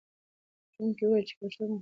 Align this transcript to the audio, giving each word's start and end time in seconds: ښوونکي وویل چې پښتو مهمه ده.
ښوونکي 0.73 1.03
وویل 1.05 1.25
چې 1.29 1.33
پښتو 1.39 1.61
مهمه 1.63 1.77
ده. 1.77 1.79